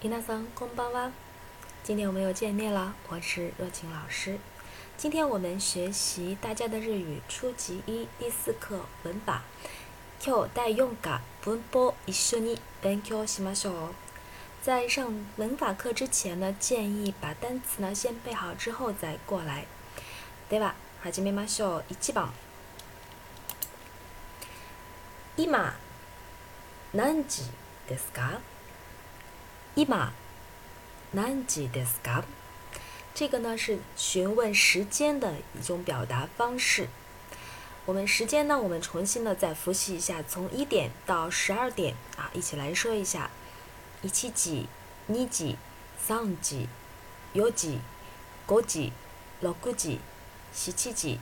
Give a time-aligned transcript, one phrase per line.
[0.00, 1.10] 伊娜桑空邦哇，
[1.82, 4.38] 今天我们又见面了，我是若晴老师。
[4.96, 9.42] 今天我们学习大家的日语初级一第四课文法。
[10.20, 13.94] 今日第四課文法一緒に勉強しましょう。
[14.62, 19.66] 在上文法课之前呢，建议把单词呢先背好之后再过来。
[20.48, 21.84] では始めましょう。
[21.88, 22.30] 一番。
[25.36, 25.74] 今
[26.92, 27.50] 何時
[27.88, 28.38] ですか？
[29.74, 30.12] 今
[31.12, 32.24] 何時ですか？
[33.14, 36.88] 这个呢是询问时间的一种表达方式。
[37.86, 43.30] 我们时间呢，我们重新的再复习一下，从一点到十二点啊，一起来说一下：
[44.02, 44.66] 一時、
[45.08, 45.56] 二時、
[45.98, 46.66] 三時、
[47.34, 47.78] 四時、
[48.48, 48.90] 五時、
[49.40, 49.98] 六時、
[50.52, 51.18] 七時、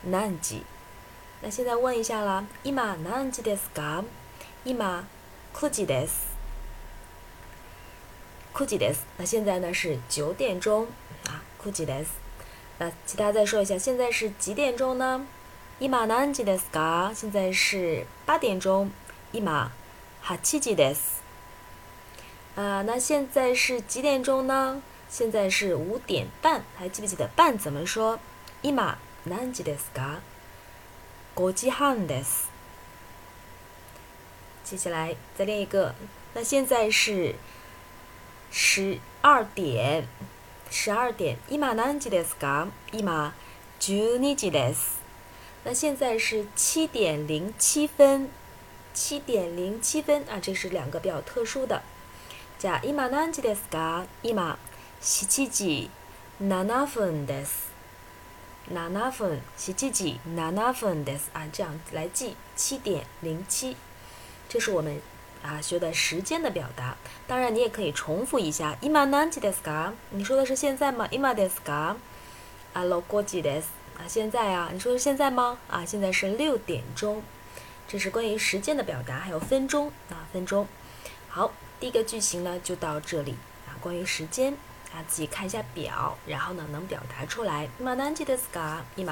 [0.04, 0.62] 何時。
[1.42, 4.04] 那现在问一下啦，今何時ですか？
[4.64, 6.12] 今九時です。
[8.54, 9.00] 九時です。
[9.16, 10.88] 那现在呢是九点钟
[11.26, 12.08] 啊，九時です。
[12.78, 15.26] 那其他再说一下，现在是几点钟呢？
[15.78, 17.14] 今何時ですか？
[17.14, 18.90] 现在是八点钟。
[19.30, 19.70] 今八
[20.42, 20.98] 時です。
[22.56, 24.82] 啊，那现在是几点钟呢？
[25.08, 26.64] 现在是五点半。
[26.76, 28.18] 还记不记得半怎么说？
[28.60, 28.96] 今何
[29.54, 30.16] 時ですか？
[31.36, 32.48] 五時半です。
[34.64, 35.94] 接下来再练一个。
[36.34, 37.36] 那现在是
[38.50, 40.06] 十二点，
[40.70, 41.38] 十二点。
[41.48, 42.68] 今何時ですか？
[42.90, 43.04] 今
[43.78, 44.98] 十二時です。
[45.64, 48.28] 那现在是七点零七分，
[48.92, 51.82] 七点零七分啊，这是两个比较特殊的。
[52.60, 54.06] じゃ今何時ですか？
[54.22, 54.56] 今
[55.00, 55.88] 七時
[56.38, 57.68] 七分です。
[58.68, 60.20] 七分，七時七
[60.74, 63.76] 分です啊，这样来记七点零七，
[64.48, 65.00] 这是我们
[65.42, 66.96] 啊学的时间的表达。
[67.26, 68.76] 当然，你也可以重复一下。
[68.80, 69.92] 今何時ですか？
[70.10, 71.08] 你说的是现在吗？
[71.10, 71.96] 今ですか？
[72.74, 73.64] 啊，六時です
[73.96, 75.58] 啊，现在啊，你说是现在吗？
[75.68, 77.22] 啊，现在是六点钟。
[77.86, 80.66] 这是关于时间的表达，还有分钟啊，分钟。
[81.28, 83.34] 好，第一个句型呢就到这里
[83.66, 84.54] 啊，关于时间。
[84.92, 87.68] 啊，自己看一下表，然后呢，能表达出来。
[87.78, 88.78] 今何時ですか？
[88.96, 89.06] 今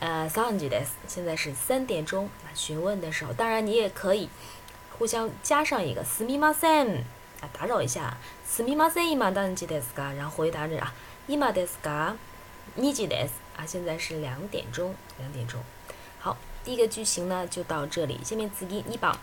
[0.00, 0.92] 呃三時です。
[1.06, 2.26] 现在是三点钟。
[2.44, 4.28] 啊，询问的时候，当然你也可以
[4.98, 7.04] 互相加上一个すみません
[7.40, 8.16] 啊，打扰一下。
[8.46, 10.14] すみません、今何時ですか？
[10.16, 10.92] 然后回答着啊，
[11.26, 12.14] 今ですか？
[12.76, 13.32] 二時です。
[13.56, 15.60] 啊，现在是两点钟，两点钟。
[16.20, 18.20] 好，第一个句型呢就到这里。
[18.24, 19.18] 下面次ぎ二番。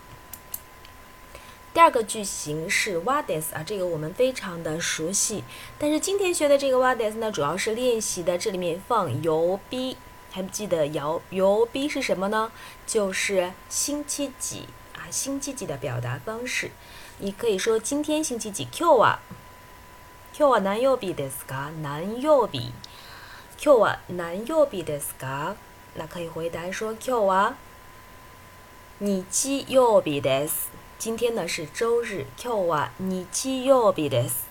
[1.74, 5.44] 第二个句型是 wa des 啊，这个我们非常的熟悉。
[5.78, 9.98] 但是今天学的这个 wa des 呢，主要是练习的这里面放邮币，
[10.32, 12.50] 还不记得邮邮币是什么呢？
[12.86, 16.70] 就是星期几啊，星期几的表达方式。
[17.18, 18.66] 你可以说今天星期几？
[18.72, 19.18] Q は
[20.32, 21.70] Q は何曜日ですか？
[21.82, 22.72] 何曜日？
[23.58, 25.56] Q は何曜日ですか？
[25.94, 27.54] 那可以回答说 Q は
[28.98, 30.70] 日曜日です。
[31.00, 34.46] 今天呢是周日，今日は日曜日です。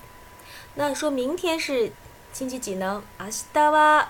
[0.75, 1.91] 那说明天是
[2.33, 3.03] 星期几呢？
[3.17, 4.09] 明日は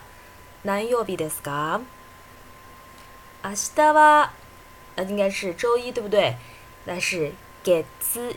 [0.64, 1.82] 何曜日ですか？
[3.44, 4.30] 明日は
[4.96, 6.36] 呃应该是周一，对不对？
[6.86, 7.86] 那是月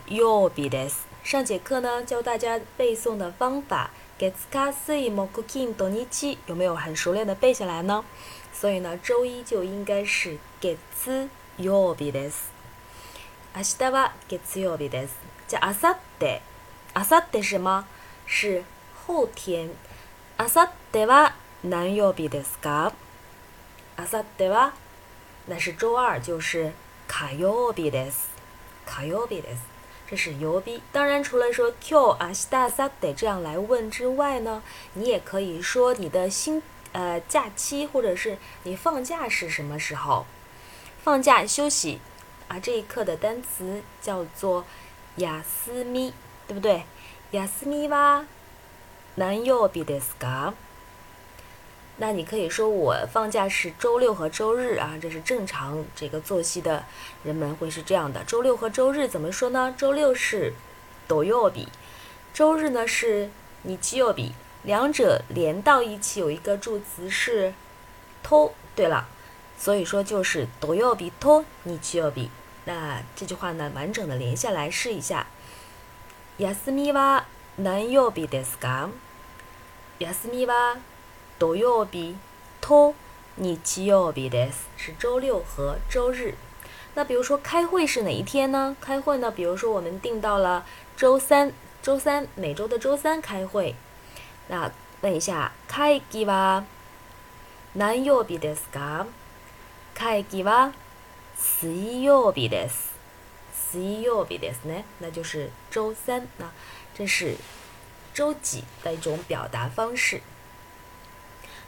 [0.07, 1.07] 曜日です。
[1.25, 8.05] 上节课呢教大家背诵的方法，月火水木金土日，有没有很熟练的背下来呢？
[8.53, 10.77] 所以呢，周一就应该是月
[11.59, 12.51] 曜日です。
[13.57, 15.17] 明日は月曜日です。
[15.49, 16.43] じゃあ、あさって。
[16.95, 17.85] あさって什么？
[18.27, 18.65] 是
[19.07, 19.71] 后天。
[20.37, 22.93] あさっては何曜日ですか？
[23.97, 24.73] あさっては
[25.47, 26.73] 那是周二，就是
[27.07, 28.31] 火曜日です。
[28.87, 29.63] 火曜日です。
[30.07, 30.81] 这是曜日。
[30.93, 34.63] 当然，除了说今日、明日、あさって这样来问之外呢，
[34.95, 40.25] 你也可以说你的星呃假期或者是你放假是什么时候？
[41.03, 42.01] 放假休息。
[42.53, 44.65] 啊，这一课的单词叫做“
[45.17, 46.13] 亚斯咪”，
[46.47, 46.85] 对不对？
[47.33, 48.25] 亚斯咪哇，
[49.17, 50.55] 南曜日ですか？
[51.97, 56.85] 那你可以说我放假是周六和周日啊，这是正常这个作息的
[57.25, 58.23] 人们会是这样的。
[58.25, 59.75] 周六和周日怎么说呢？
[59.77, 60.55] 周六是
[61.09, 61.67] 土曜日，
[62.33, 63.31] 周日呢是
[63.65, 64.31] 日曜日，
[64.63, 67.53] 两者连到一起有一个助词是“
[68.23, 68.53] と”。
[68.77, 69.09] 对了，
[69.59, 72.29] 所以说就是土曜日と日曜日。
[72.65, 75.27] 那这句话呢，完整的连下来试一下。
[76.39, 77.25] 休みは
[77.57, 78.91] 何曜日ですか？
[79.99, 80.77] 休みは
[81.39, 82.17] 土曜日
[82.61, 82.95] と
[83.37, 86.35] 日曜日です是周六和周日。
[86.95, 88.77] 那比如说开会是哪一天呢？
[88.81, 90.65] 开会呢，比如说我们定到了
[90.97, 91.53] 周三，
[91.83, 93.75] 周三每周的周三开会。
[94.49, 96.65] 那问一下，会議は
[97.75, 99.07] 何曜日ですか？
[99.95, 100.73] 会議は
[101.43, 102.93] 水曜日です。
[103.71, 106.27] 水曜日ですね，那就是周三。
[106.39, 106.51] 那
[106.95, 107.37] 这是
[108.15, 110.21] 周几的一种表达方式。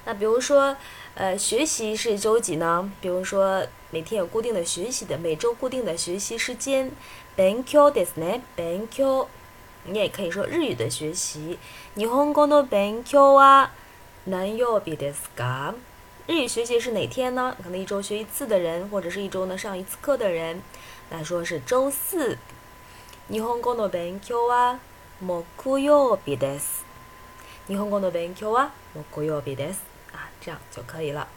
[0.06, 0.76] 那比如说，
[1.14, 2.90] 呃，学习是周几呢？
[3.02, 6.90] 比如说每天有固定的学习的，每周固定的学习时间。
[7.36, 8.40] 勉強ですね。
[8.56, 9.26] 勉強，
[9.84, 11.58] 你也可以说日语的学习。
[11.94, 13.70] 日本語の勉強は
[14.26, 15.74] 何曜日ですか？
[16.26, 17.56] 日语学习是哪天呢？
[17.62, 20.62] 可能一周学一次的人，或者是一周呢上一次课的人，
[21.10, 22.38] 那说是周四。
[23.28, 24.78] 日本語の勉強は
[25.20, 26.84] 木曜日です。
[27.66, 29.80] 日本語の勉強は木曜日です。
[30.12, 31.28] 啊，这样就可以了。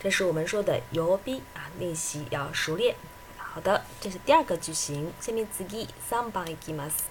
[0.00, 2.96] 这是我们说的游逼啊，练习要熟练。
[3.36, 5.12] 好的，这是第二个句型。
[5.20, 5.64] 下面次
[6.08, 7.04] 三番いきます。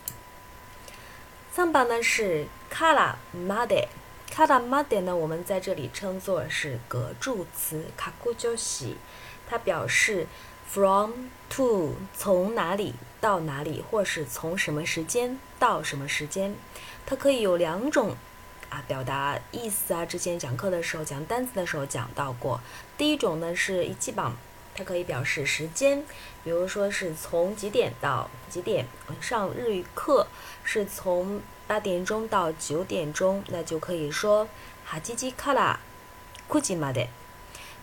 [1.51, 3.87] 三番呢是からまで，
[4.33, 8.95] からまで呢，我们在这里称作是格助词，卡库就西，
[9.49, 10.27] 它表示
[10.69, 16.55] from to 从哪里到哪里，或是从什么时间到什么时间。
[17.05, 18.15] 它可以有两种。
[18.69, 22.59] 啊，表达意思啊，之前讲课的时候讲单词的时候讲到过。
[22.97, 24.35] 第一种呢是一记榜，
[24.75, 26.03] 它可以表示时间，
[26.43, 28.85] 比如说是从几点到几点。
[29.21, 30.27] 上日语课
[30.65, 31.39] 是从
[31.72, 34.46] 八点钟到九点钟，那就可以说
[34.84, 35.80] 哈吉吉卡拉
[36.46, 37.08] 库吉马的。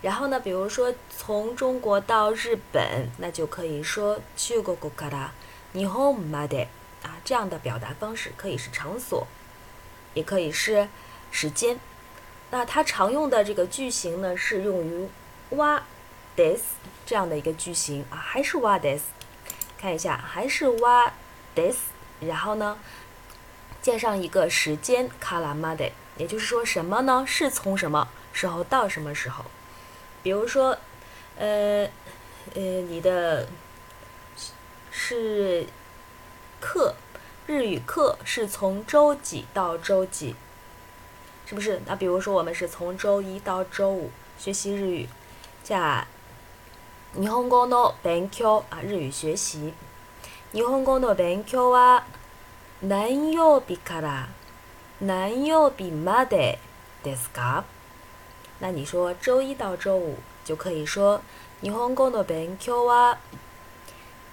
[0.03, 5.31] 然后呢，比如说从中国到日本，那就可以说去过古卡拉
[5.73, 6.67] 日本马的。
[7.01, 9.25] 啊，这样的表达方式可以是场所。
[10.13, 10.87] 也可以是
[11.31, 11.79] 时间，
[12.51, 15.09] 那它常用的这个句型呢，是用于
[15.57, 15.81] 哇
[16.35, 16.61] this
[17.07, 19.01] 这样的一个句型啊，还是哇 this，
[19.79, 21.11] 看一下，还是哇
[21.55, 21.77] this，
[22.19, 22.77] 然后呢，
[23.82, 27.24] 加上一个时间卡拉马的，也就是说什么呢？
[27.26, 29.44] 是从什么时候到什么时候？
[30.22, 30.78] 比如说，
[31.36, 31.88] 呃
[32.54, 33.48] 呃，你的
[34.90, 35.66] 是
[36.60, 36.94] 课。
[37.46, 40.34] 日语课是从周几到周几，
[41.44, 41.78] 是不是？
[41.84, 45.06] 那比如说我们是从周一到周五学习日语，
[45.62, 46.06] 加
[47.12, 49.74] 日本語の勉強啊，日语学习。
[50.52, 52.04] 日本語の勉強は
[52.82, 54.28] 何曜日から
[55.00, 56.58] 何曜日まで
[57.02, 57.64] ですか？
[58.60, 61.20] 那你说周一到周五就可以说
[61.60, 63.18] 日本語の勉強は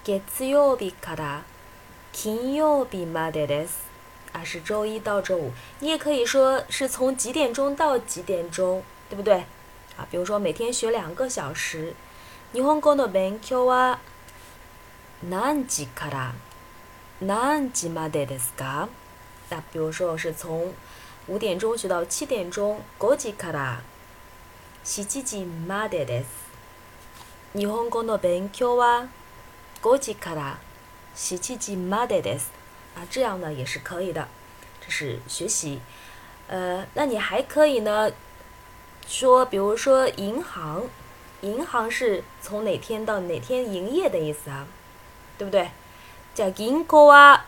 [0.04, 1.42] 月曜日から
[2.12, 3.86] 金曜日までです，
[4.32, 5.52] 啊，是周一到周五。
[5.80, 9.44] 你也可以说是从几点钟到几点钟，对不对？
[9.96, 11.94] 啊，比如说每天学两个小时。
[12.52, 13.98] 日本語の勉強は
[15.26, 16.34] 何時から
[17.20, 18.88] 何時までですか？
[19.50, 20.72] 那比如说是从
[21.28, 22.80] 五点钟学到七点钟。
[22.98, 23.82] 五時から
[24.84, 26.26] 七時までです。
[27.54, 29.08] 日本語の勉強は
[29.82, 30.58] 五時から
[31.14, 32.40] 习气记 mades
[32.96, 34.26] 啊，这样呢也是可以的，
[34.80, 35.80] 这是学习。
[36.48, 38.10] 呃，那你还可以呢，
[39.06, 40.84] 说比如说银行，
[41.42, 44.66] 银行是从哪天到哪天营业的意思啊，
[45.38, 45.70] 对不对？
[46.36, 47.44] 叫銀行は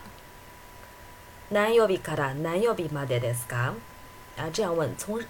[1.51, 3.73] 何曜日から何曜日までですか？
[4.37, 5.21] 啊，这样问，从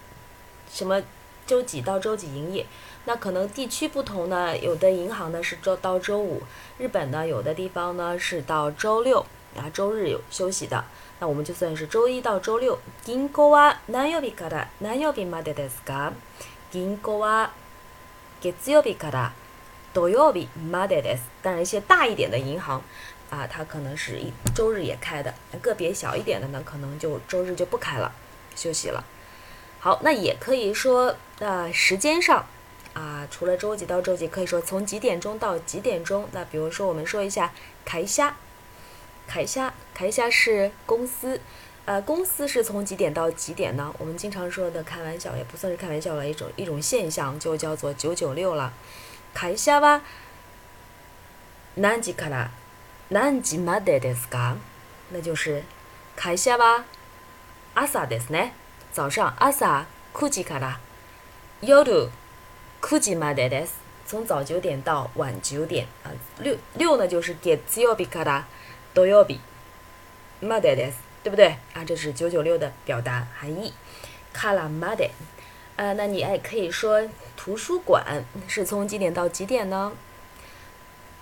[0.70, 1.02] 什么
[1.46, 2.66] 周几到周几营业？
[3.06, 6.42] 那可能地区不同呢，有的银行呢是周到周五，
[6.78, 10.84] 日本呢有的地方呢是到周六啊，周日有休息的。
[11.20, 12.80] 那我们就算是周一到周六。
[13.06, 16.14] 銀行は何曜日から何曜日までですか？
[16.72, 17.52] 銀行は
[18.42, 19.34] 月曜日から
[19.94, 21.24] 土曜日までです。
[21.44, 22.82] 当然，一些大一点的银行
[23.31, 25.33] 啊，它可能是一周日也开的。
[25.63, 28.13] 个别小一点的呢，可能就周日就不开了，
[28.55, 29.03] 休息了。
[29.79, 32.47] 好，那也可以说，呃，时间上。
[32.93, 36.29] 啊，除了周几到周几，可以说从几点钟到几点钟。
[36.33, 37.53] 那比如说，我们说一下
[37.85, 38.35] 凯虾，
[39.29, 41.41] 凯虾，凯虾是公司，
[41.85, 43.95] 呃，公司是从几点到几点呢？
[43.97, 48.73] 我们经常说的开玩笑，也不算是开玩笑了，一种一种现象，就叫做九九六了。
[49.33, 50.03] 凯虾吧，
[51.77, 52.51] 何時から
[53.12, 54.56] 何時までですか？
[55.12, 55.64] 那就是
[56.16, 56.86] 凯虾吧，
[57.76, 58.52] 朝ですね，
[58.92, 60.80] 早上朝九時から
[61.62, 62.10] 夜。
[62.82, 63.74] 九時までです。
[64.06, 68.46] 从早九点到晚九点啊，六六呢就是月曜日から
[68.94, 69.40] 土曜日
[70.40, 71.84] までです，对不对啊？
[71.84, 73.74] 这是九九六的表达含义。
[74.32, 75.10] からまで，
[75.78, 77.02] 啊，那你还可以说
[77.36, 79.94] 图书馆是从几点到几点呢？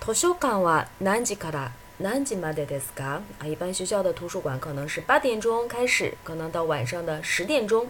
[0.00, 3.22] 图書館は何時から何時までですか？
[3.38, 7.86] 啊，一般学校的图书馆可能是八点钟开始，可能到晚上的十点钟。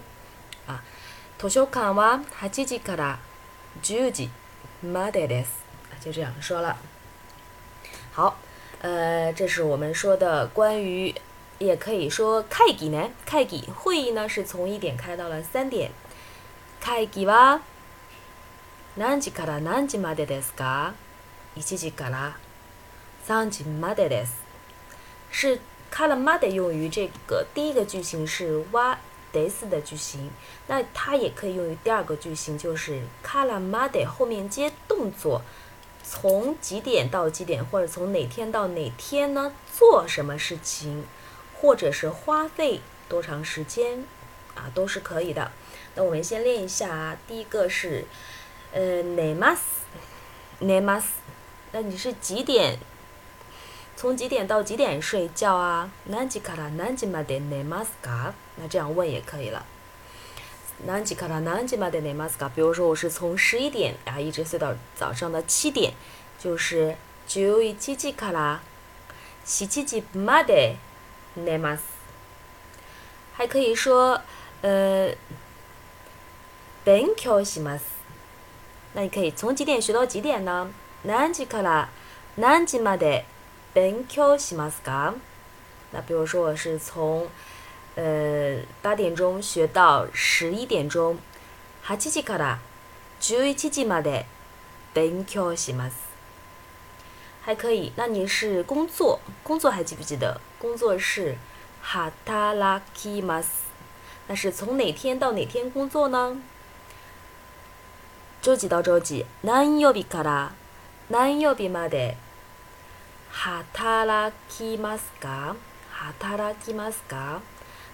[0.67, 0.83] 啊，
[1.37, 3.17] 图書館は八時から
[3.81, 4.29] 十時
[4.83, 5.47] までです。
[5.99, 6.77] 就这样说了。
[8.13, 8.37] 好，
[8.81, 11.13] 呃，这是我们说的关于，
[11.57, 15.91] 也可以说会議呢，会議会议呢是从一点开到了三点。
[16.79, 17.61] 会議は
[18.95, 20.93] 何時から何時までですか？
[21.55, 22.37] 一時から
[23.25, 24.43] 三時までです。
[25.31, 28.97] 是からまで用于这个第一个句型是は
[29.33, 30.29] です的句型，
[30.67, 35.41] 那它也可以用于第二个句型，就是からまで后面接动作，
[36.03, 39.51] 从几点到几点，或者从哪天到哪天呢？
[39.73, 41.05] 做什么事情，
[41.59, 44.05] 或者是花费多长时间
[44.55, 45.51] 啊，都是可以的。
[45.95, 48.05] 那我们先练一下啊，第一个是
[48.73, 49.59] 呃寝ます
[50.61, 51.18] 寝ます。
[51.71, 52.77] 那你是几点？
[53.97, 55.89] 从几点到几点睡觉啊？
[56.09, 58.33] 何時から何時まで寝ますか？
[58.57, 59.65] 那这样问也可以了。
[60.85, 62.49] 何時から何時まで寝ますか？
[62.49, 65.93] 比如说我是从十一点啊一直睡到早上的七点，
[66.37, 68.59] 就是十一時から
[69.45, 70.75] 七時まで
[71.37, 71.79] 寝ます。
[73.33, 74.21] 还可以说
[74.61, 75.13] 呃
[76.85, 77.81] 勉強します。
[78.93, 80.69] 那你可以从几点学到几点呢？
[81.05, 81.89] 何時から
[82.37, 83.25] 何時まで
[83.73, 85.13] 勉強しますか？
[85.91, 87.27] 那比如说我是从
[87.95, 91.17] 呃八点钟学到十一点钟，
[91.83, 92.59] 八時から
[93.19, 94.25] 十一時まで
[94.93, 95.93] 勉強します。
[97.43, 100.41] 还可以，那你是工作，工作还记不记得？
[100.57, 101.37] 工作是
[101.83, 103.47] 働きます。
[104.27, 106.41] 那是从哪天到哪天工作呢？
[108.41, 109.25] 周几到周几？
[109.43, 110.53] 何曜日から
[111.09, 112.17] 何曜日まで
[113.31, 115.55] 働きますか？
[115.91, 117.41] 働きますか？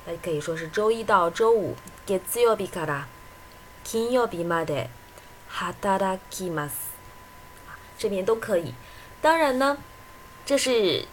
[0.06, 1.76] 那可以说是周一到周五。
[2.08, 3.08] 月曜日から
[3.84, 4.90] 金曜日まで
[5.50, 6.92] 働きます。
[7.98, 8.74] 这边都可以。
[9.22, 9.78] 当然呢，
[10.46, 11.06] 这是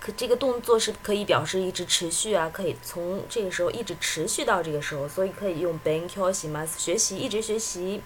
[0.00, 8.02] 可这个动作是可以表示一直持续啊，可以从这个时候一直持续到这个时候，所以可以用勉強します学习，一直学习，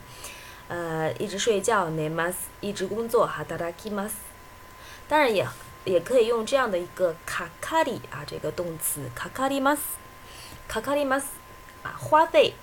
[0.68, 4.14] 呃，一直睡觉寝ます一直工作働きます。
[5.08, 5.46] 当然也
[5.84, 9.80] 也可以用这样的一个かかり啊，这个动词かかります，
[10.68, 11.24] かかります
[11.82, 12.54] 啊，花费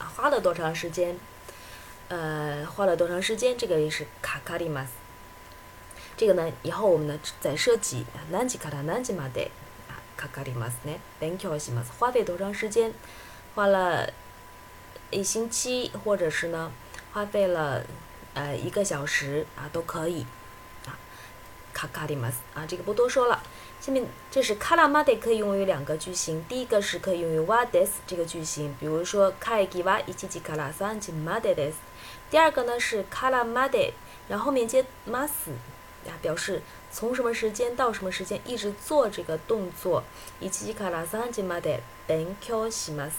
[0.00, 1.14] 啊，花了多长时间？
[2.08, 3.56] 呃，花了多长时间？
[3.56, 4.88] 这个也是かかります。
[6.16, 9.50] 这个呢，以后我们呢再设计何時から何時まで
[9.88, 10.98] 啊かかりますね。
[11.20, 11.92] 勉強します。
[11.98, 12.92] 花费多长时间？
[13.54, 14.12] 花了
[15.10, 16.72] 一星期，或者是呢，
[17.14, 17.82] 花费了
[18.34, 20.26] 呃一个小时啊，都可以。
[21.72, 23.40] かかります啊，这个不多说了。
[23.80, 31.76] 下面这是からまで可以用于两个句型，第一个是可以用于はです这个句型，比如说会議は一時から三時までです。
[32.30, 33.92] 第二个呢是からまで，
[34.28, 35.52] 然后后面接ます
[36.04, 36.60] 啊，表示
[36.92, 40.02] 从什么时间到什么时间一直做这个动作。
[40.40, 43.12] 一時から三時まで勉強します。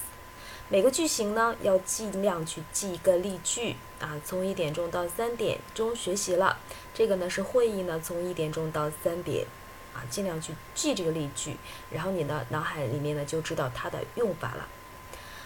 [0.69, 6.57] 每个句型呢要尽量去记一个例句啊，从一点钟到三点钟学习了。
[6.93, 9.45] 这个呢是会议呢，从一点钟到三点，
[9.93, 11.57] 啊，尽量去记这个例句，
[11.89, 14.67] 然后你的脑海里面呢就知道它的用法了。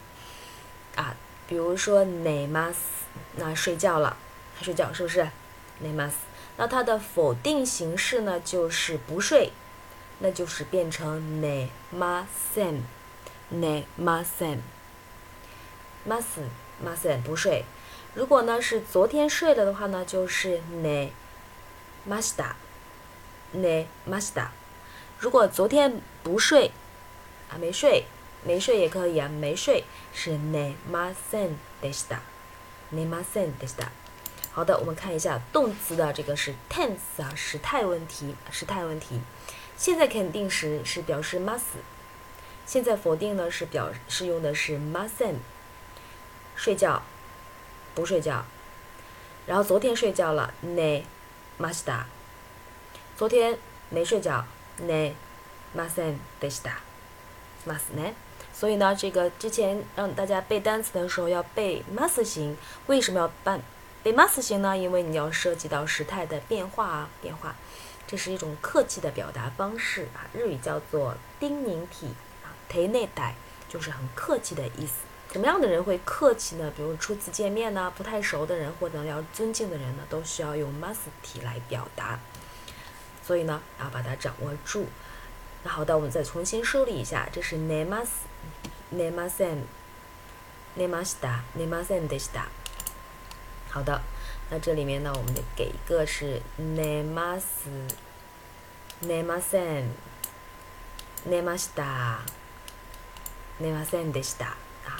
[0.97, 1.15] 啊。
[1.49, 4.17] 比如说寝ます，那睡觉了，
[4.61, 5.29] 睡觉是不是？
[5.83, 6.13] 寝ます。
[6.57, 9.53] 那它的否定形式呢，就是不睡，
[10.19, 12.83] 那就是变成寝ません。
[13.51, 14.59] 寝ません。
[16.07, 16.41] ます
[16.85, 17.65] ません不睡。
[18.15, 21.11] 如果呢是昨天睡了的话呢，就是寝
[22.09, 22.57] ました。
[23.55, 24.51] 寝ました。
[25.19, 26.73] 如果昨天不睡
[27.51, 28.05] 啊，没睡，
[28.45, 29.85] 没睡也可以啊，没睡
[30.15, 32.21] 是寝ませんでした。
[32.93, 33.89] 寝ませんでした。
[34.53, 39.21] 好的，我们看一下动词的这个是 tense 啊，时态问题，时态问题。
[39.77, 41.83] 现在肯定时是表示 must，
[42.67, 45.37] 现在否定呢是表是用的是 mustn't。
[46.57, 47.03] 睡觉，
[47.95, 48.45] 不睡觉。
[49.47, 51.05] 然后昨天睡觉了，寝
[51.59, 52.07] ました。
[53.17, 53.59] 昨天
[53.91, 54.45] 没睡觉，
[54.81, 55.15] 寝
[55.77, 56.81] ませんでした。
[57.67, 58.15] ますね。
[58.64, 62.56] 所以呢，这个之前让大家背单词的时候要背 must 型，
[62.88, 63.60] 为什么要办？
[64.02, 64.78] 背 must 型呢？
[64.78, 67.58] 因为你要涉及到时态的变化啊，变化，
[68.08, 70.24] 这是一种客气的表达方式啊。
[70.32, 72.08] 日语叫做丁宁体
[72.42, 73.36] 啊，提内代
[73.68, 74.94] 就是很客气的意思。
[75.34, 76.72] 什么样的人会客气呢？
[76.74, 82.18] 比如初次见面呢，不太熟的人或者要尊敬的人呢，都需要用 must 体来表达。
[83.22, 84.86] 所以呢，要把它掌握住。
[85.64, 88.08] 那好的，我们再重新梳理一下，这是 ne must
[88.91, 92.47] ne mas，ne masen，ne masta，ne masen desta。
[93.71, 94.01] 好的，
[94.51, 97.43] 那这里面呢，我们得给一个是 nemas
[99.03, 99.89] nemasen
[101.29, 102.19] nemasta
[103.61, 104.55] nemasen desta
[104.87, 104.97] 啊，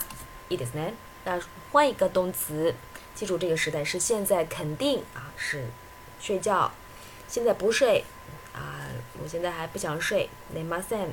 [0.49, 0.93] いいですね。
[1.25, 1.39] 那
[1.71, 2.75] 换一个动词，
[3.15, 5.67] 记住这个时态是现在肯定啊，是
[6.19, 6.71] 睡觉。
[7.27, 8.05] 现在不睡
[8.53, 8.85] 啊，
[9.21, 10.29] 我现在还不想睡。
[10.55, 11.09] nemasen，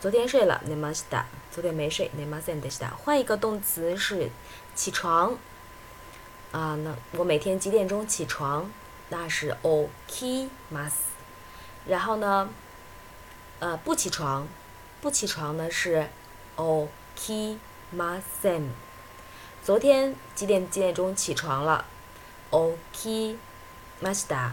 [0.00, 2.89] 昨天睡了 nemasta， 昨天没睡 nemasen desta。
[2.91, 4.29] 换一个动词是
[4.75, 5.37] 起床。
[6.51, 8.69] 啊，那我每天几点钟起床？
[9.09, 10.91] 那是 OK mas。
[11.85, 12.49] 然后呢，
[13.59, 14.47] 呃，不起床，
[15.01, 16.07] 不起床呢是
[16.55, 17.57] OK
[17.95, 18.69] masen。
[19.63, 21.85] 昨天几点几点钟起床了
[22.51, 23.37] ？OK
[24.01, 24.51] masta。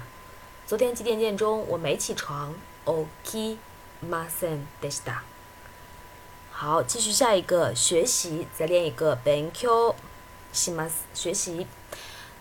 [0.66, 2.54] 昨天几点几点钟我没起床
[2.84, 3.58] ？OK
[4.04, 5.18] masen desta。
[6.53, 9.95] 好，继续下一个学习，再练一个 benko
[10.53, 11.67] simas 学习。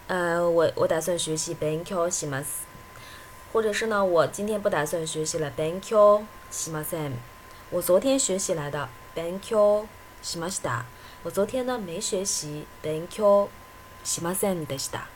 [0.08, 2.64] 呃，我我打算学习 banku します，
[3.52, 7.12] 或者是呢，我今天不打算学习了 banku しません。
[7.70, 9.87] 我昨天学习来的 banku
[10.22, 10.84] しました。
[11.22, 13.48] 我昨天呢没学习 banku
[14.04, 15.08] しませんでした。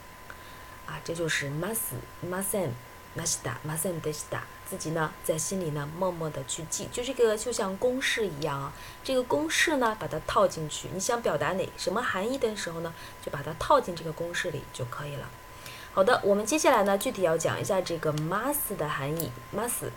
[0.86, 1.94] 啊，这就是ます
[2.28, 2.72] ません、
[3.16, 4.42] ました、ませんでした。
[4.68, 8.72] 自己呢，在心里呢，默默的去记，就这个就像公式一样啊。
[9.04, 15.28] 这个公式呢，把它套进去，你想表达哪什么含义的时候呢，就把它套进这个公式里就可以了。
[15.92, 19.30] 好的，我们接下来呢，具体要讲一下这个 mas 的含义。
[19.54, 19.90] mas，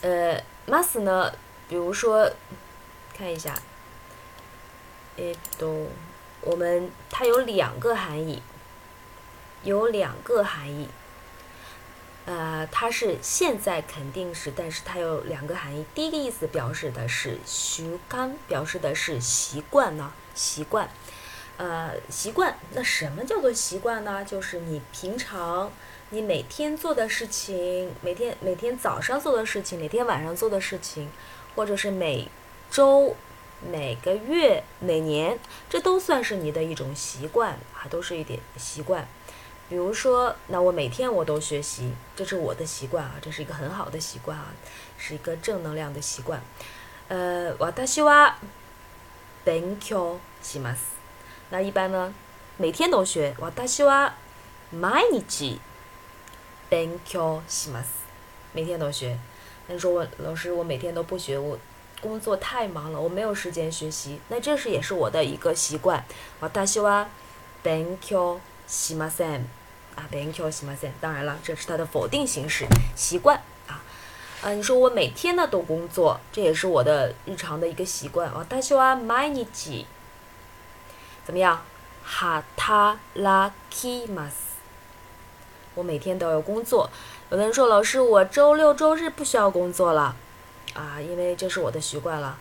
[0.00, 1.34] 呃，mas 呢，
[1.68, 2.30] 比如说，
[3.12, 3.54] 看一下，
[5.18, 5.88] えっと，
[6.40, 8.42] 我们它有两个含义，
[9.64, 10.88] 有两个含义。
[12.25, 15.85] 呃，它是现在肯定时，但是它有两个含义。
[15.93, 20.89] 第一个意思表示的是习惯，表示的是习惯呢，习惯。
[21.57, 22.57] 呃，习惯。
[22.73, 24.25] 那什么叫做习惯呢？
[24.25, 25.71] 就是你平常
[26.09, 31.09] 你每天做的事情，每天每天早上做的事情，每天晚上做的事情，
[31.55, 32.27] 或者是每
[32.71, 33.15] 周、
[33.71, 39.07] 每个月、每年，这都算是你的一种习惯啊，都是一点习惯。
[39.68, 44.46] 比如说，那我每天我都学习，这是我的习惯啊，这是一个很好的习惯啊，
[44.98, 46.42] 是一个正能量的习惯。
[47.08, 48.34] 呃，私は
[49.44, 50.98] 勉強します。
[51.50, 52.12] 那一般呢，
[52.56, 53.34] 每天都学。
[53.56, 54.12] 私は
[54.72, 55.58] 毎日
[56.68, 57.86] 勉強します。
[58.52, 59.18] 每天都学。
[59.68, 61.58] 那你说我老师，我每天都不学，我
[62.00, 64.20] 工作太忙了，我没有时间学习。
[64.28, 66.04] 那这是也是我的一个习惯。
[66.40, 67.06] 私は
[67.62, 69.42] 勉強 しません
[69.96, 70.92] 啊，勉強しません。
[71.00, 73.82] 当然了，这是它的否定形式，习惯啊。
[74.42, 78.46] 啊，你说我每天呢都工作，这也是我的日常的一个习惯啊。
[78.48, 79.84] 私は毎日
[81.24, 81.58] 怎么样？
[82.06, 84.58] 働きます。
[85.74, 86.90] 我每天都要工作。
[87.30, 90.16] 有的人说，老师，我周六周日不需要工作了
[90.74, 92.38] 啊，因为这是我的习惯了。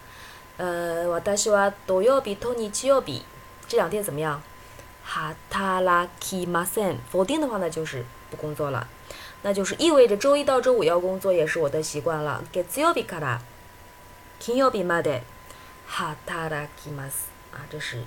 [0.58, 3.22] 呃，私は土曜日と日曜日
[3.68, 4.42] 这两天怎么样？
[5.04, 8.88] 哈塔拉基马森，否定的话呢，就是不工作了，
[9.42, 12.44] 那就是意味着周一到周五要工作也是我的习惯了。
[12.54, 13.40] 月曜日から
[14.40, 15.22] 金曜日まで
[15.88, 18.04] 哈塔拉基马斯啊，这是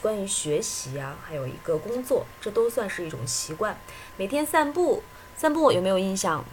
[0.00, 3.78] 关于学习啊，还有一个工作，这都算是一种习惯。
[4.16, 5.02] 每天散步，
[5.36, 6.44] 散步有没有印象？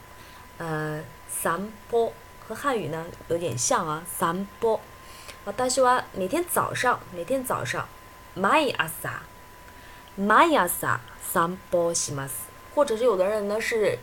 [0.59, 2.13] 呃，散步
[2.47, 4.79] 和汉语呢有点像啊，散步。
[5.43, 7.87] 好，大西娃每天早上，每天早上，
[8.35, 9.09] 毎朝、
[10.17, 12.31] 毎朝散步します。
[12.75, 13.99] 或者是有的人呢是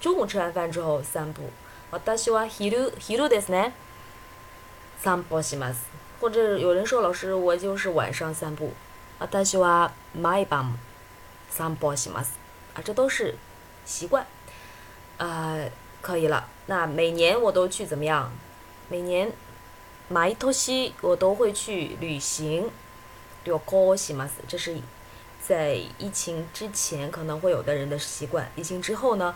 [0.00, 1.50] 中午吃完饭之后散步。
[1.90, 3.72] 私は昼昼ですね。
[5.02, 5.76] 散歩します。
[6.20, 8.72] 或者有人说老师，我就是晚上散步。
[9.18, 10.78] 私は毎晩
[11.50, 12.30] 散歩します。
[12.74, 13.36] 啊，这都是
[13.84, 14.26] 习惯。
[15.18, 15.56] 啊，
[16.00, 16.48] 可以了。
[16.66, 18.30] 那每年我都去怎么样？
[18.88, 19.32] 每年
[20.10, 22.70] 毎年我都会去旅行。
[23.44, 24.30] 旅行します。
[24.46, 24.76] 这是
[25.46, 28.50] 在疫情之前可能会有的人的习惯。
[28.56, 29.34] 疫情之后呢？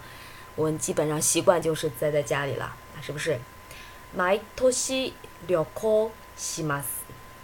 [0.55, 3.39] 我们基本上习惯就是待在家里了，是不是？
[4.17, 5.13] 毎年
[5.47, 6.85] 旅行します，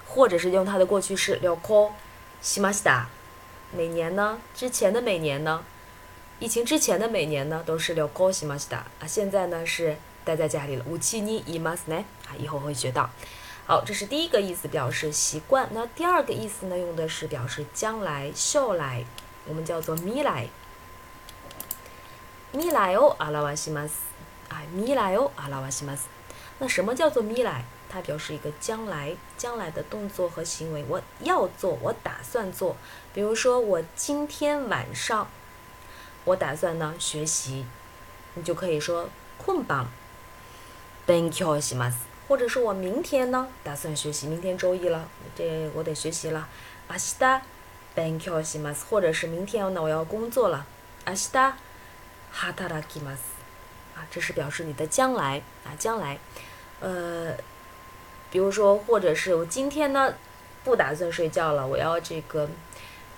[0.07, 1.91] 或者是用它的过去式旅行
[2.43, 3.07] しました。
[3.77, 4.39] 每年呢？
[4.55, 5.63] 之前的每年呢？
[6.39, 7.63] 疫情之前的每年呢？
[7.67, 8.85] 都是旅行しました。
[9.01, 10.85] 啊，现在呢是待在家里了。
[10.91, 12.05] うちにいますね。
[12.27, 13.11] 啊，以后会学到。
[13.67, 15.69] 好，这是第一个意思，表示习惯。
[15.73, 16.77] 那第二个意思呢？
[16.77, 19.05] 用的是表示将来、将来，
[19.47, 20.49] 我们叫做未来。
[22.53, 23.93] 未来を表します。
[24.49, 26.03] 啊，未来を表します。
[26.59, 27.65] 那什么叫做未来？
[27.89, 30.85] 它表示一个将来，将来的动作和行为。
[30.89, 32.77] 我要做，我打算做。
[33.15, 35.29] 比如说，我今天晚上，
[36.25, 37.65] 我打算呢学习，
[38.35, 39.09] 你就可以说
[39.45, 39.87] 今晩
[41.07, 42.06] 勉強します。
[42.29, 46.49] 或者是我明天呢打算学习，明天周一了，这我得学习了。
[46.89, 47.41] 明日
[47.95, 48.85] 勉強します。
[48.89, 50.67] 或者是明天呢我要工作了。
[51.05, 51.53] 明日
[52.35, 53.37] 働きます，
[53.95, 56.19] 啊，这是表示你的将来啊，将来，
[56.81, 57.35] 呃，
[58.31, 60.15] 比如说，或者是我今天呢
[60.65, 62.49] 不打算睡觉了，我要这个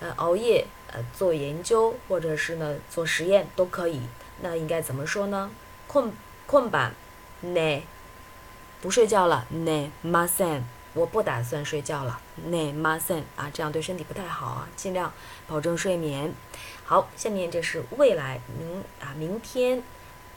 [0.01, 4.01] 呃熬夜呃做研究，或者是呢做实验都可以。
[4.41, 5.49] 那应该怎么说呢？
[5.87, 6.11] 困
[6.45, 6.91] 困吧，
[7.43, 7.83] ね，
[8.81, 10.61] 不睡觉了，ねません，
[10.93, 15.11] 我不打算睡觉了，ねません啊，这样对身体不太好啊，尽量
[15.47, 16.33] 保证睡眠。
[16.83, 19.81] 好，下面这是未来，明啊，明天，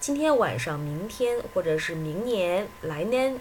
[0.00, 3.38] 今天晚上，明天，或者是明年，来年，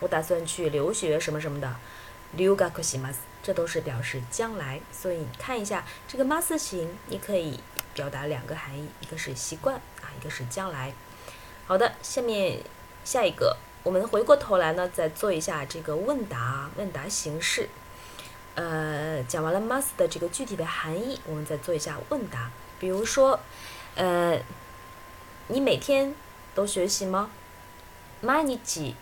[0.00, 1.76] 我打算去留学什么什么的，
[2.32, 4.80] 留学します，这都是表示将来。
[4.90, 7.60] 所以看一下这个ます形，你可以
[7.94, 10.92] 表达两个含义，一个是习惯啊，一个是将来。
[11.66, 12.58] 好的，下面
[13.04, 17.68] 下一个， 我们回过头来呢，再做一下这个问答，问答形式。
[18.54, 22.50] 呃，讲完了 must 的这个具体的含义，我们再做一下问答。
[22.78, 23.40] 比如说，
[23.94, 24.38] 呃，
[25.48, 26.14] 你每天
[26.54, 27.30] 都学习吗？
[28.22, 28.94] 毎日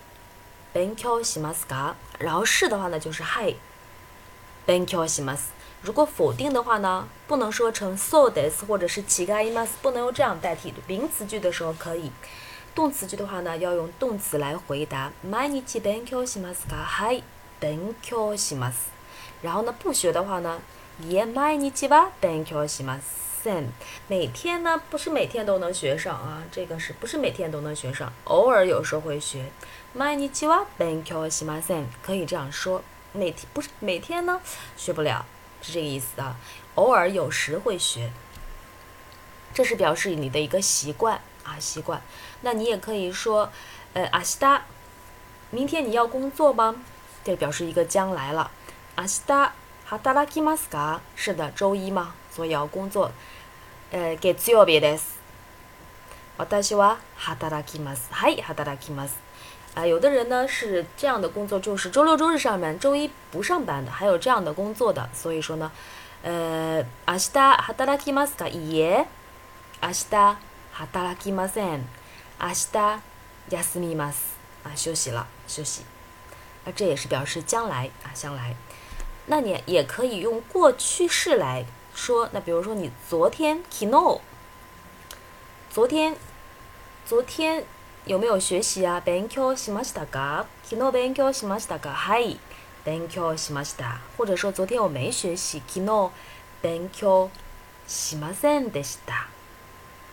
[0.72, 1.94] 勉強しますか？
[2.18, 3.56] 然后是的话呢，就是はい
[4.66, 5.50] 勉強します。
[5.82, 10.72] 如果否定的话呢，不能说成そうです或者是違います，不能用这样代替。
[10.86, 12.12] 名词句的时候可以，
[12.74, 15.12] 动词句的话呢，要用动词来回答。
[15.24, 16.84] 毎日勉強しますか？
[16.84, 17.22] はい
[17.60, 18.90] 勉強します。
[19.42, 20.60] 然后呢，不学的话呢，
[21.00, 22.98] 也毎日は勉強しま
[23.42, 23.68] せん。
[24.06, 28.12] 每天呢，不是每天都能学上啊，这个是不是每天都能学上？
[28.24, 29.50] 偶尔有时候会学。
[29.96, 32.82] 毎日は勉強しません，可以这样说。
[33.12, 34.40] 每天不是每天呢，
[34.76, 35.24] 学不了，
[35.62, 36.36] 是这个意思啊。
[36.76, 38.12] 偶尔有时会学，
[39.52, 42.00] 这是表示你的一个习惯啊，习惯。
[42.42, 43.50] 那你也可以说，
[43.94, 44.60] 呃，明日，
[45.50, 46.76] 明天你要工作吗？
[47.24, 48.50] 这表示一个将来了。
[48.96, 49.50] 明日
[49.88, 51.00] 働きますか？
[51.16, 53.10] 是的，周一嘛，所以要工作。
[53.92, 55.18] 呃，月曜日です。
[56.38, 58.08] 私は働きます。
[58.10, 59.10] はい、働きます。
[59.74, 65.08] 啊，有的人呢是这样的工作，就是周六周日上班，周一不上班的，还有这样的工作的。
[65.12, 65.70] 所以说呢，
[66.22, 68.48] 呃，明日働きますか？
[68.48, 69.06] いいえ、
[69.82, 70.36] 明日
[70.72, 71.82] 働きません。
[72.38, 73.00] 明日
[73.50, 74.36] 休みます。
[74.64, 75.82] 啊，休息了，休息。
[76.64, 78.54] 啊，这也是表示将来啊，将来。
[79.26, 82.28] 那你也可以用过去式来说。
[82.32, 84.20] 那比如说，你昨天 kino，
[85.70, 86.16] 昨天，
[87.06, 87.64] 昨天
[88.04, 89.02] 有没有学习啊？
[89.04, 90.46] 勉強しましたか？
[90.62, 91.92] 昨日勉強しましたか？
[91.92, 92.38] はい、
[92.84, 94.00] 勉強しました。
[94.16, 95.62] 或者说，昨天我没学习。
[95.66, 96.10] 昨日
[96.62, 97.30] 勉強
[97.88, 99.28] しませんでした。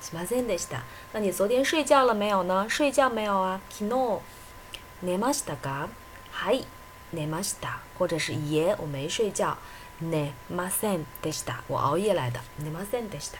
[0.01, 0.81] しませんでした。
[1.13, 2.67] 那你昨天睡觉了没有呢？
[2.69, 3.61] 睡觉没有啊？
[3.69, 4.21] 昨日
[5.01, 5.87] 寝ましたか？
[6.31, 6.65] はい。
[7.09, 9.57] 寝ました，或者是也我没睡觉，
[10.01, 13.37] 寝ませんでした，我熬夜来的，寝ませんでした，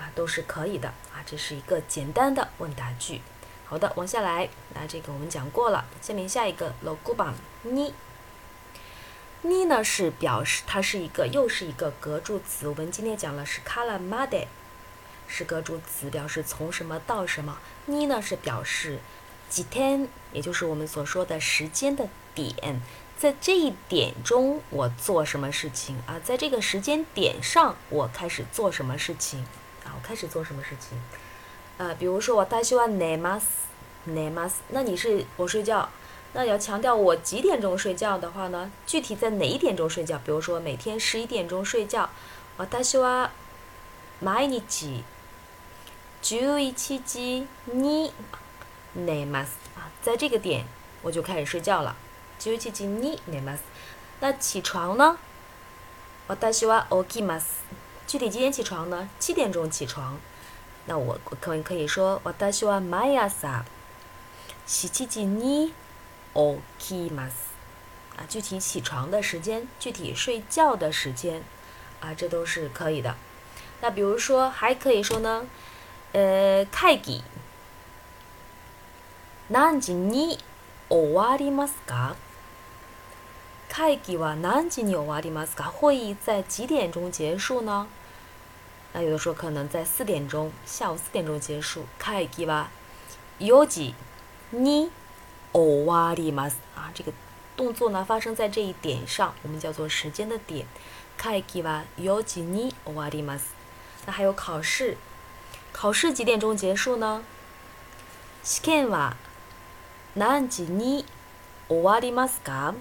[0.00, 3.20] 啊，都是可以的啊，这是一个简单的问答句。
[3.66, 7.34] 好的，往下来，那这个我们讲过了，下面下一个六番
[7.66, 7.92] に、
[9.42, 12.66] 你呢是表示它是一个又是一个格助词。
[12.68, 14.46] 我们今天讲了是 kala made，
[15.29, 17.59] 是个助词，表示从什么到什么。
[17.85, 18.99] 你呢是表示
[19.47, 22.81] 几天，也就是我们所说的时间的点，
[23.17, 26.19] 在这一点中我做什么事情啊？
[26.23, 29.45] 在这个时间点上我开始做什么事情
[29.85, 29.95] 啊？
[29.95, 30.99] 我开始做什么事情？
[31.77, 35.87] 呃，比如说我大喜欢 nemas，nemas，那你是我睡觉。
[36.33, 38.71] 那要强调我几点钟睡觉的话呢？
[38.85, 40.19] 具体在哪一点钟睡觉？
[40.23, 42.09] 比如说每天十一点钟睡觉，
[42.57, 43.29] 私は
[44.21, 44.61] 毎日
[46.22, 48.12] 十一時に
[48.96, 50.64] 寝ます啊，在这个点
[51.02, 51.96] 我就开始睡觉了。
[52.38, 53.60] 十一時に寝ます。
[54.20, 55.18] 那起床呢？
[56.26, 57.62] 私は起きます。
[58.06, 59.08] 具体几点起床呢？
[59.18, 60.18] 七点钟起床。
[60.86, 63.64] 那我可可以说私は毎朝
[64.66, 65.72] 七時に
[66.34, 67.32] okimas，
[68.16, 71.42] 啊，具体起床的时间，具体睡觉的时间，
[72.00, 73.16] 啊，这都是可以的。
[73.80, 75.46] 那比如说，还可以说呢，
[76.12, 77.22] 呃，会議
[79.50, 80.38] 何時に
[80.88, 82.14] 終わりますか？
[83.68, 85.70] 会議は何時に終わりますか？
[85.70, 87.88] 会议在几点钟结束呢？
[88.92, 91.84] 那有的时候可能在四点钟，下午四点钟结束。
[91.98, 92.66] 会議は
[93.40, 93.94] 4時
[94.52, 94.90] に
[95.52, 97.12] owarimas 啊，这个
[97.56, 100.66] 动作呢发生在这一点上，我们叫做时间的点。
[101.18, 103.40] kaikiwa yoji ni owarimas。
[104.06, 104.96] 那还有考试，
[105.78, 107.22] 考试几点钟结束呢？
[108.44, 109.14] 試験は
[110.14, 111.04] 何時に
[111.68, 112.74] 終わりますか？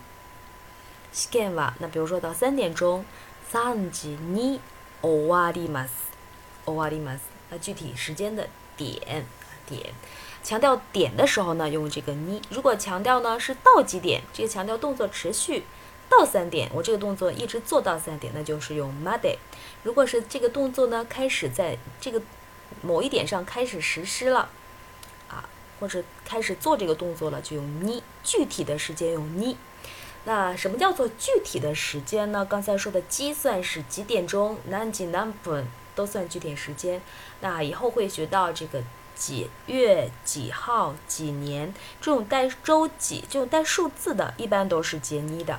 [1.13, 3.05] 試験は那比如说到三点钟，
[3.49, 4.59] 三時に
[5.01, 6.11] 終わります。
[6.65, 7.21] 終わります。
[7.49, 9.25] 那具体时间的点
[9.67, 9.93] 点。
[10.43, 15.63] 强调点的时候呢，用这个你；如果强调呢是到几点，这个强调动作持续
[16.09, 19.37] 到三点，我这个动作一直做到三点，那就是用 made。
[19.83, 22.21] 如果是这个动作呢开始在这个
[22.82, 24.48] 某一点上开始实施了，
[25.28, 25.48] 啊，
[25.80, 28.02] 或者开始做这个动作了，就用你。
[28.22, 29.56] 具体的时间用你。
[30.24, 32.44] 那什么叫做具体的时间呢？
[32.44, 37.00] 刚才说的计算是几点钟，何几何分都算具体时间。
[37.40, 38.82] 那以后会学到这个。
[39.18, 45.58] 几月几号几年这种带周几这种带数字的，一般都是节妮的。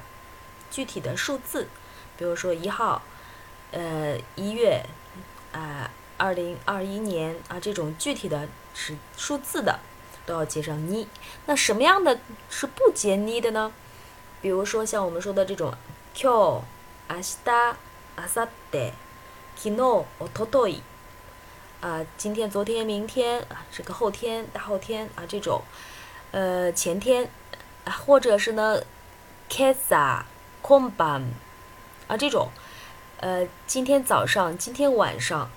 [0.72, 1.68] 具体的数字，
[2.18, 3.02] 比如说一号，
[3.72, 4.82] 呃一月，
[5.52, 9.81] 啊二零二一年啊这种具体的是数字的，
[10.25, 11.09] 都要接上妮。
[11.47, 13.73] 那什么样的是不接妮的呢？
[14.41, 15.75] 比如说像我们说的这种
[16.13, 16.35] 今日、
[17.09, 18.41] 明日、明後
[18.73, 18.93] 日、
[19.57, 20.81] 昨日、おととい。
[21.81, 25.61] 啊，今天、昨天、明天啊，这个后天、大后天啊，这种，
[26.31, 27.29] 呃，前天，
[27.85, 28.81] 或者是呢，
[29.51, 31.25] kesa、komban
[32.09, 32.49] 啊，这种，
[33.19, 35.51] 呃，今天早上、今天晚上，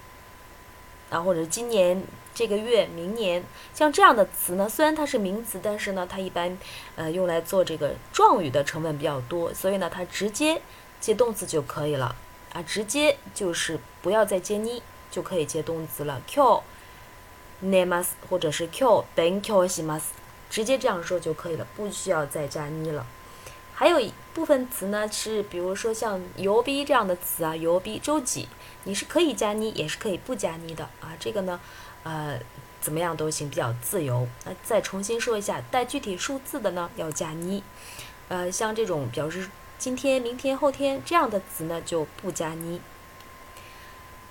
[1.11, 6.57] 啊，或者今年这个月、明年，像这样的词呢，虽然它是名词，但是呢，它一般
[6.95, 10.61] 呃用来做这个状语的成分比较多，所以呢，它直接
[10.99, 12.15] 接动词就可以了
[12.53, 14.81] 啊，直接就是不要再接你。
[15.09, 16.21] 就可以接动词了。
[16.27, 16.61] 今日
[17.63, 20.09] 寝ます，或者是今日勉強します，
[20.49, 23.05] 直接这样说就可以了，不需要再加に了。
[23.81, 28.47] 还有一部分词呢，是比如说像曜日这样的词啊，曜日周几，
[28.83, 31.15] 你是可以加に，也是可以不加に的啊。
[31.19, 31.59] 这个呢，
[32.03, 32.39] 呃，
[32.81, 34.27] 怎么样都行，比较自由。
[34.45, 37.61] 那再重新说一下，带具体数字的呢要加に，
[38.29, 42.79] 呃，像这种表示今天、明天、后天这样的词呢就不加に。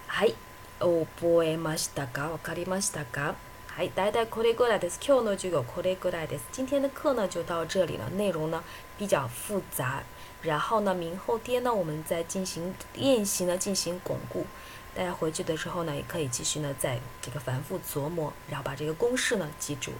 [0.09, 0.35] はい。
[0.79, 3.35] 覚えましたかわかりましたか
[3.77, 4.99] はい、大体これぐらいです。
[5.07, 6.47] 今日の授業これぐらいです。
[6.51, 8.09] 今天的课呢就到这里了。
[8.16, 8.64] 内容呢
[8.97, 10.03] 比较复杂，
[10.42, 14.47] 然后呢明后天呢我们再进行练习呢进行巩固。
[14.95, 19.90] 大家回去的时候呢也可以继续呢在这个反复琢磨，然后把这个公式呢记住。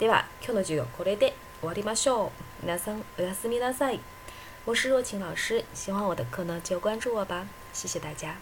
[0.00, 2.66] では今日の授業これで終わりましょう。
[2.66, 4.00] 皆さんおやすみなさい。
[4.64, 7.46] 我是若晴老师，喜欢我的课呢就关注我吧。
[7.72, 8.36] 谢谢大家。